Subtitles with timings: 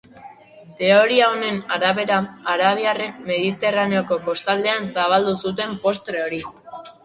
[0.77, 2.17] Teoria honen arabera,
[2.55, 6.45] arabiarrek Mediterraneoko kostaldean zabaldu zuten postre hori.